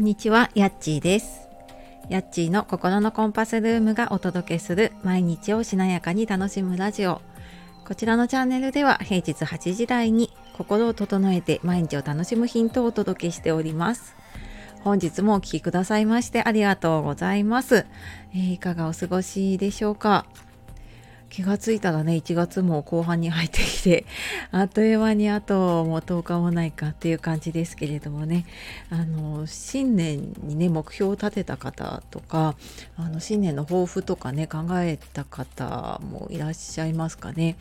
[0.00, 1.46] こんにちは、やっちーです。
[2.08, 7.20] やっちーの心のコンパスルームがお届けする毎日をしなやかに楽しむラジオ。
[7.86, 14.16] こちらのチャンネルでは平日8時台に心を整えて毎日を楽しむヒントをお届けしております。
[14.84, 17.84] 本日もお聴きくださいましてありがとうございます。
[18.32, 20.24] えーいかがお過ごしでしょうか？
[21.30, 24.04] 気がついたらね1月も後半に入ってきて
[24.50, 28.44] あっという間にあともう10日もないかっていう感じですけれどもね
[28.90, 32.56] あの新年にね目標を立てた方とか
[32.96, 37.56] あの新年の抱負とかね考えた方もいらっしゃいますかね。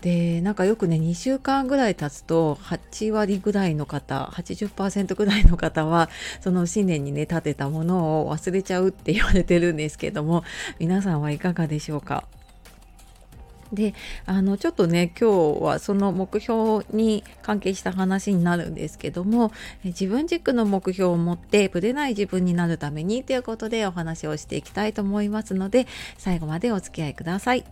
[0.00, 6.10] でなんかよくね2週間ぐらい経つと8割ぐらいの方80%ぐらいの方は
[6.42, 10.44] その新年にね立てたものを忘れちゃうって言われてるんですけども
[10.78, 12.24] 皆さんはいかがでしょうか？
[13.72, 13.94] で
[14.26, 19.52] あのちょっとね今日はその目標に関係した話になるんですけども
[19.84, 25.86] 自分軸の目標を持ってぶれない自分になるためにということでお話をしていきたいと思いますので
[26.18, 27.64] 最後までお付き合いください。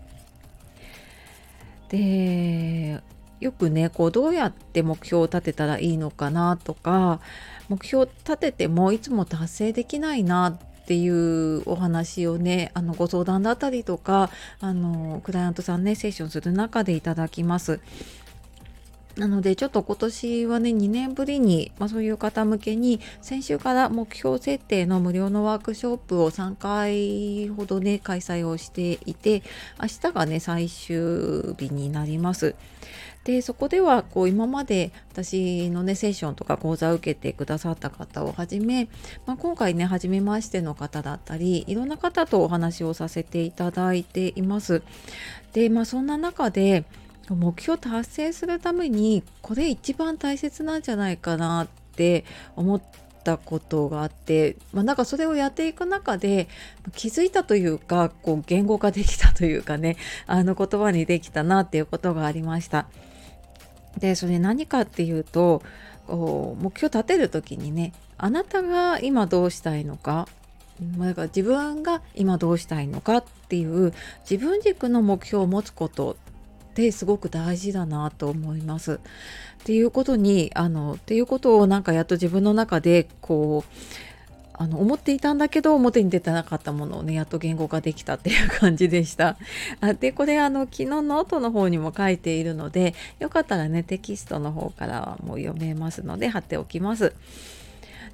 [1.89, 3.03] で
[3.41, 7.21] よくねこうどうやって目標を立てたらいいのかなとか
[7.69, 14.31] 目標を立ててもいつも達成できないなってていうお話をねあのご相談だったりとか
[14.61, 17.81] あのクライアントさんねセッションする中でいただきます。
[19.17, 29.43] なのでちょっと今年はね2年ぶりに、まあ、そういう方向けに先週から目標設定の無料のワークショップを3回ほどね開催をしていて
[29.81, 32.55] 明日がね最終日になります。
[33.25, 38.89] でそこではこう今まで私のねセッションとか講座を受けてくださった方をはじめ、
[39.27, 44.83] まあ、今回ね初めましての方だったりいろんな方とお話をさせていただいています。
[45.53, 46.85] でまあそんな中で
[47.29, 52.25] 目標達成するためにこれ一番大切なんじゃないかなって
[52.57, 52.83] 思っ
[53.23, 56.49] たことがあって、まあ、なんかそれをやっていく中で
[56.97, 62.87] 気づいたというかこう言語化できたというかねあの言葉にできたなっていうことがありました。
[64.03, 65.63] でそれ何かっていうと
[66.09, 70.27] こう目標立てる時にねあなたが今どうしたいのか
[70.97, 73.95] まだから自分が今どうしたいのかっていう
[74.29, 76.17] 自分軸の目標を持つこと
[76.71, 78.95] ってすごく大事だなと思います。
[78.95, 78.99] っ
[79.65, 84.12] ていうことにあのっていうことをなんかやっと自分の中でこう
[84.55, 89.37] あの思っていたんだけど表に出てなかったものをねやっと言語化できたっていう感じでした。
[89.81, 97.15] あでこれあの昨日ノートの方にも書いているのでよかったらねテキストの方からはもう読めますので貼っておきます。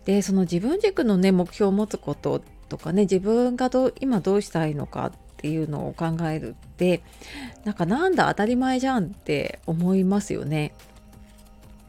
[0.04, 7.02] でその自分軸のね目標を持つこととかね自分がど今どうしたいのかっていうのを考えるって
[7.64, 10.72] なんかなんだ当たり前じゃんって思いますよね。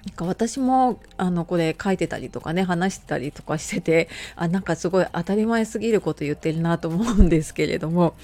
[0.06, 8.16] なんか私もあのこれ書いてたりとかね話してたりとかしててあなんかすごい当たり前すぎること言ってるなと思うんですけれども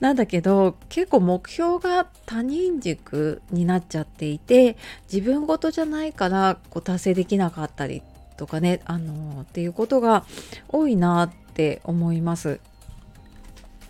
[0.00, 4.76] なんだけど結構目標が他人軸になっちゃっていて
[5.12, 8.02] 自分事じゃないからこう達成できなかったり
[8.36, 10.24] とかねあのっていうことが
[10.68, 12.60] 多いなって思います。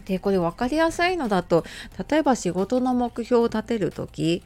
[0.05, 1.65] でこれ分かりやすいのだと
[2.09, 4.43] 例えば仕事の目標を立てる時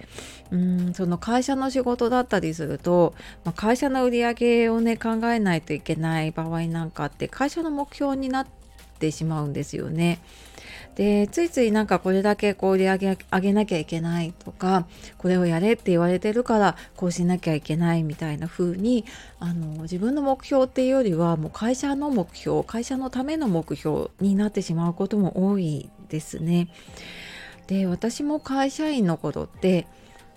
[0.50, 8.63] うんその会社の仕事だったりすると、まあ、会社の売り上げをね考えないといけない場合なんかって会社の目標になって
[9.04, 10.20] てしまうんですよね。
[10.94, 14.86] でついついなんかこれだけこう売り上げ上げなきゃいけないとか
[15.18, 19.04] これをやれって言われてるからこうしなきゃいけないみたいな風に
[19.40, 26.68] あの自分の目標っていうよりはもう会社の目標会社のための目標になってしまうことも多いですね。
[27.66, 29.86] で私も会社員の頃って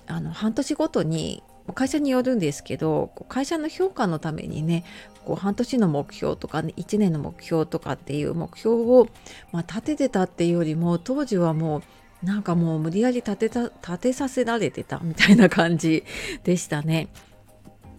[0.08, 1.44] あの半年ごとに
[1.76, 4.86] 会社によるんですけど会社の評価のためにね
[5.28, 9.10] こう半年の目標とか、ね、1年の目標とかっていう目標を、
[9.52, 11.82] まあ、立ててたっていうよりも当時はも
[12.24, 16.06] うなんかもう無理やり立てた立てさせられてたみたいな感じ
[16.46, 17.10] でしたね。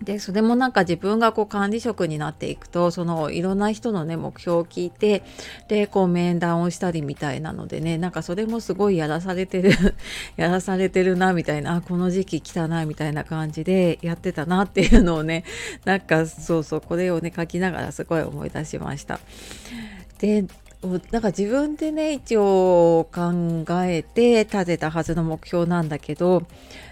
[0.02, 5.24] でそれもなんか自分がこう管理職になっていくとそのいろんな人のね目標を聞いて
[5.66, 9.72] でこう面談をしたりみたいなのでねなんかそれもすごいやらされてる
[10.36, 15.44] やらされてるなみたいなあこの時期来たなみたいな感じでやってたなっていうのをね
[15.84, 19.18] なんかそうそうこれをね書きながらすごい思い出しました。
[20.18, 20.44] で
[21.10, 26.44] なんか自分でね一応考えて立てたはずの目標なんだけど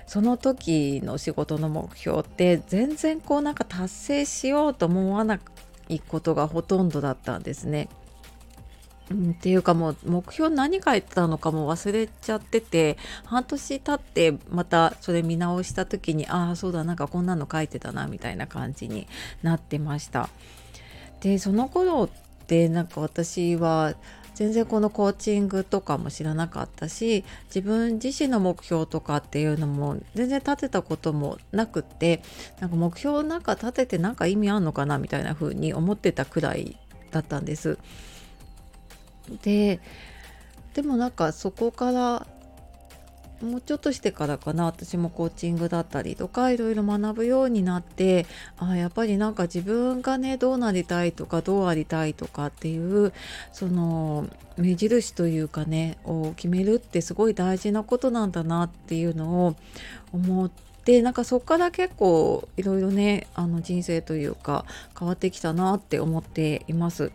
[0.07, 5.39] その時の仕事の目標って全然こうなんか達成しようと思わな
[5.89, 7.89] いことがほとんどだったんですね。
[9.09, 19.07] うん、っていうかもう目標何書いてたのかも忘れちゃってて半年経ってまたそれ見直した時にああそうだなんかこんなの書いてたなみたいな感じに
[19.45, 20.29] なってました。
[21.21, 23.95] でその頃っでなんか私は
[24.35, 32.23] 全然このコーチングとかも知らなかったし自分自身の目標とかっていうのも全然立てたこともなくって
[32.61, 36.77] なんか目標なんか立ててなんか意味あんのかなみたいな風に思ってたくらい
[37.11, 37.79] だったんです。
[39.43, 39.81] で
[40.75, 42.27] でもなんかそこから
[43.43, 53.13] もうちょっとしてからかな私もコーチングだったりとかいろいろ学ぶようになってあやっぱりなんか自分がねどうなりたいとかどうありたいとかっていう
[53.53, 59.57] その目印というかねを決めるってすごい大事なことなんだなっていうのを
[60.13, 60.51] 思っ
[60.85, 64.65] てなんかそこから結構いろいろねあの人生というか
[64.99, 67.13] 変わってきたなって思っています。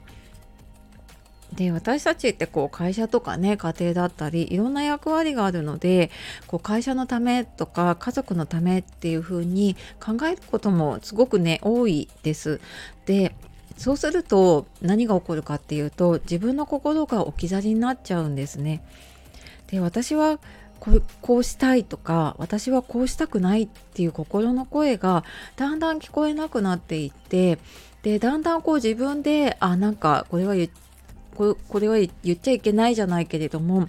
[1.53, 6.09] で私たちってこう会社とかね家庭だったりいろんな役割があるので
[6.47, 12.61] こう会社のためとか家族のためっていう風に考えることもすごくね多いです。
[13.05, 13.35] で
[13.77, 18.81] そうすると何が起こるかっていうと自分の心が置き去りになっちゃうんですね。
[19.67, 20.39] で私は
[20.79, 25.23] こうこうしたいとか私はこうしたくないっていう心の声が
[25.55, 27.59] だんだん聞こえなくなっていって
[28.03, 30.90] でだんだんこう自分であなんかこれは言って
[31.67, 33.85] これは言っちゃいけないじゃないけれどもな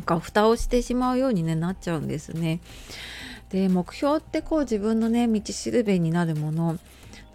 [0.00, 2.60] んか蓋をしてしまうように、ね、なっちゃうんですね。
[3.50, 6.78] で目標ってこう自分のね道しるべになるもの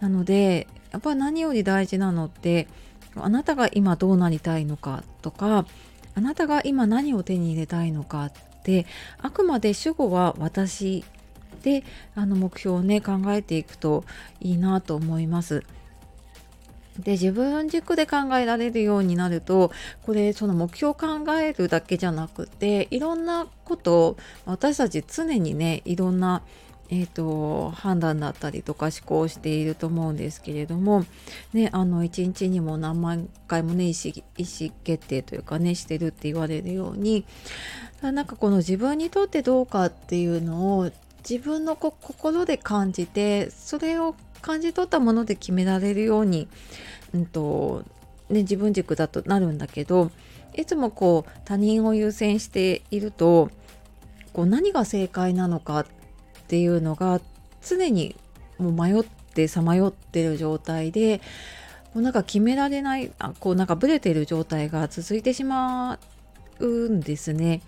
[0.00, 2.68] なのでやっぱり何より大事なのって
[3.16, 5.66] あなたが今どうなりたいのかとか
[6.14, 8.32] あなたが今何を手に入れたいのかっ
[8.62, 8.86] て
[9.18, 11.04] あくまで主語は私
[11.62, 11.82] で
[12.14, 14.04] あの目標をね考えていくと
[14.40, 15.64] いいなと思います。
[16.98, 26.42] で自分軸で考えられるようになるとこれその目標を考えるだけじゃなくていろんなことを私たち常にねいろんな
[26.90, 31.04] えーと、判断だったりとか思考していると思うんですけれども、
[31.52, 37.24] ね、あの1日にも何万回もね意思意思決定というかねしてるって言われるように
[38.02, 40.90] なんかこの自分にとってどうかっていうのを
[41.28, 44.14] 自分の心で感じてそれを
[44.44, 46.48] 感じ取ったもので決められるように、
[47.14, 47.82] うんと
[48.28, 50.10] ね、自分軸だとなるんだけど
[50.52, 53.50] いつもこう他人を優先していると
[54.34, 55.86] こう何が正解なのかっ
[56.46, 57.22] ていうのが
[57.66, 58.16] 常に
[58.58, 61.22] もう迷ってさまよってる状態で
[61.94, 65.98] もうなんか決められないあこうなんかブレてる状態が続いてしま
[66.58, 67.62] うんですね。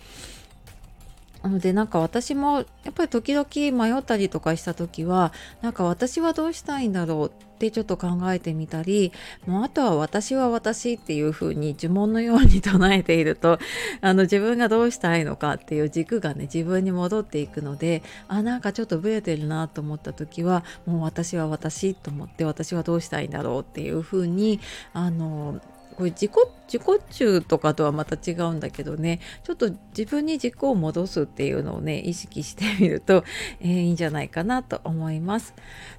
[1.46, 3.46] なのでなんか私もやっぱり時々
[3.84, 5.32] 迷ったりとかした時は
[5.62, 9.12] なんか私はどうしたいんだろうってちょっと考えてみたり
[9.46, 13.60] もうあとは私は私っていう風に呪文のように唱えていると
[14.02, 24.58] あの自分がどうしたいのかっていう軸がね自分に戻っていくのであなんかちょっとブレてるなと思った時はもう私は私と思って私はどうしたいんだろうっていう風に
[24.92, 25.60] あの
[25.96, 26.32] これ自己
[26.66, 33.24] 自己中とかとはまた違うんだけどねちょっと自分に軸を戻すっていうのをね意識してみると、
[33.60, 35.54] えー、いいんじゃないかなと思います。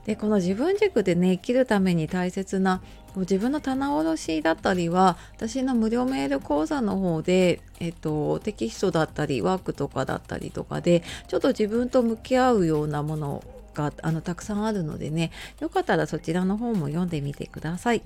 [0.05, 2.81] でこの自分軸でね生きるために大切な
[3.15, 13.43] 自分の棚卸しだったりは私の無料メール講座の方で、えっと、テキストだったりワークとかだったりとかでちょっと自分と向き合うようなもの
[13.73, 18.03] があのたくさんあるのでねよかったらそちらの方も読んでみてください。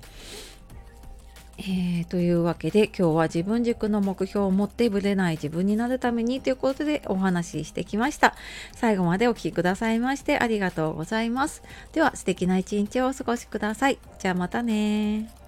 [1.58, 8.34] えー、というわけで今日は自分軸の目標を持ってぶれない自分になるためにということでお話ししてきました。
[8.74, 11.62] 最後までお聴きくださいましてありがとうございます。
[11.92, 13.98] では素敵な一日をお過ごしください。
[14.18, 15.41] じゃあまたね